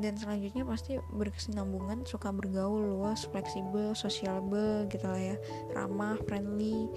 [0.00, 5.36] dan selanjutnya pasti berkesinambungan suka bergaul luas fleksibel sociable gitu lah ya.
[5.76, 6.88] Ramah friendly.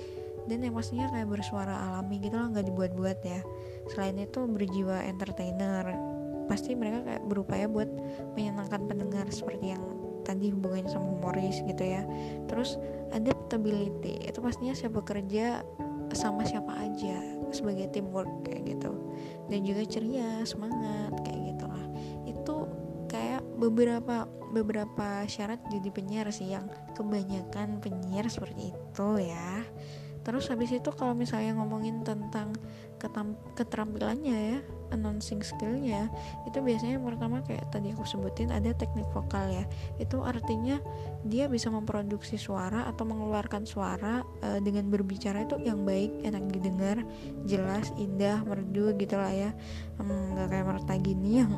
[0.43, 3.39] Dan yang pastinya kayak bersuara alami gitu lah nggak dibuat-buat ya.
[3.91, 5.87] Selain itu berjiwa entertainer.
[6.47, 7.87] Pasti mereka kayak berupaya buat
[8.35, 9.83] menyenangkan pendengar seperti yang
[10.23, 12.03] tadi hubungannya sama humoris gitu ya.
[12.51, 12.79] Terus
[13.15, 15.63] adaptability itu pastinya siapa kerja
[16.11, 17.19] sama siapa aja
[17.55, 18.91] sebagai teamwork kayak gitu.
[19.47, 21.85] Dan juga ceria semangat kayak gitulah
[23.63, 29.63] beberapa beberapa syarat jadi penyiar sih yang kebanyakan penyiar seperti itu ya.
[30.23, 32.55] Terus habis itu kalau misalnya ngomongin tentang
[33.59, 34.59] keterampilannya ya
[34.95, 36.07] announcing skillnya
[36.47, 39.67] itu biasanya yang pertama kayak tadi aku sebutin ada teknik vokal ya.
[39.99, 40.79] Itu artinya
[41.27, 47.03] dia bisa memproduksi suara atau mengeluarkan suara uh, dengan berbicara itu yang baik enak didengar
[47.43, 49.51] jelas indah merdu gitu lah ya.
[49.99, 51.51] Hmm, nggak hmm, kayak merta gini yang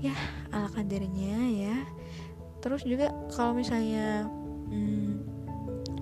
[0.00, 0.16] ya
[0.50, 1.76] ala kadarnya ya.
[2.60, 4.28] Terus juga kalau misalnya
[4.68, 5.30] hmm,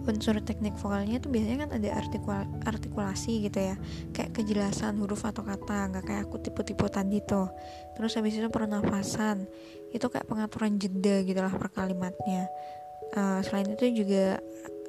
[0.09, 3.77] unsur teknik vokalnya tuh biasanya kan ada artikul artikulasi gitu ya.
[4.17, 7.53] Kayak kejelasan huruf atau kata nggak kayak aku tipe-tipe tadi tuh.
[7.95, 9.45] Terus habis itu pernafasan.
[9.93, 12.49] Itu kayak pengaturan jeda gitu lah per kalimatnya.
[13.13, 14.37] Uh, selain itu juga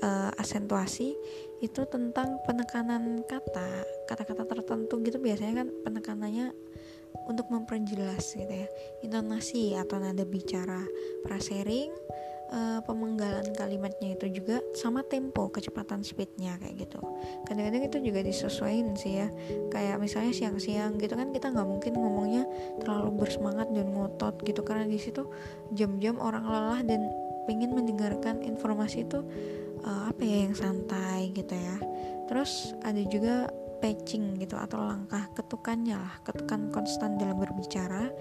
[0.03, 1.15] uh, asentuasi
[1.59, 3.83] itu tentang penekanan kata.
[4.07, 6.55] Kata-kata tertentu gitu biasanya kan penekanannya
[7.29, 8.67] untuk memperjelas gitu ya.
[9.05, 10.81] Intonasi atau nada bicara
[11.25, 11.93] prasering
[12.53, 16.99] uh, pemenggalan kalimatnya itu juga sama tempo kecepatan speednya kayak gitu.
[17.45, 19.27] Kadang-kadang itu juga disesuaikan sih ya.
[19.69, 22.43] Kayak misalnya siang-siang gitu kan kita nggak mungkin ngomongnya
[22.81, 24.61] terlalu bersemangat dan ngotot gitu.
[24.65, 25.29] Karena di situ
[25.73, 27.09] jam-jam orang lelah dan
[27.45, 29.25] pengen mendengarkan informasi itu
[29.85, 31.77] uh, apa ya yang santai gitu ya.
[32.29, 33.49] Terus ada juga
[33.79, 38.11] patching gitu atau langkah ketukannya lah ketukan konstan dalam berbicara.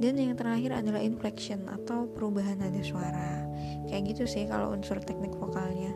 [0.00, 3.44] Dan yang terakhir adalah inflection atau perubahan nada suara.
[3.86, 5.92] Kayak gitu sih kalau unsur teknik vokalnya.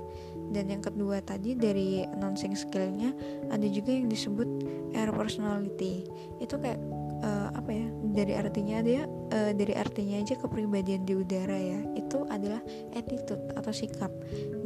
[0.53, 3.11] Dan yang kedua tadi dari announcing skillnya
[3.51, 4.47] ada juga yang disebut
[4.95, 6.07] air personality.
[6.39, 6.79] Itu kayak
[7.25, 11.81] uh, apa ya dari artinya dia uh, dari artinya aja kepribadian di udara ya.
[11.99, 12.63] Itu adalah
[12.95, 14.13] attitude atau sikap.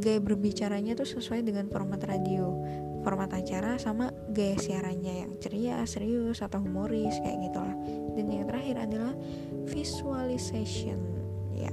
[0.03, 2.53] Gaya berbicaranya tuh sesuai dengan format radio
[3.01, 7.77] format acara sama gaya siarannya yang ceria, serius atau humoris kayak gitulah.
[8.17, 9.15] Dan yang terakhir adalah
[9.69, 11.01] visualization.
[11.57, 11.73] Ya,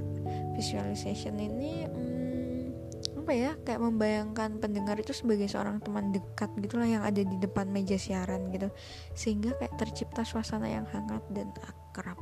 [0.56, 3.50] visualization ini hmm, apa ya?
[3.64, 8.48] Kayak membayangkan pendengar itu sebagai seorang teman dekat gitulah yang ada di depan meja siaran
[8.52, 8.72] gitu.
[9.12, 12.16] Sehingga kayak tercipta suasana yang hangat dan akrab.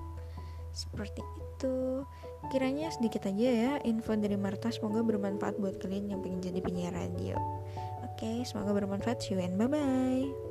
[0.75, 2.05] Seperti itu.
[2.53, 6.94] Kiranya sedikit aja ya info dari Marta semoga bermanfaat buat kalian yang pengen jadi penyiar
[6.94, 7.35] radio.
[8.16, 9.20] Oke, semoga bermanfaat.
[9.20, 10.45] See you and bye-bye.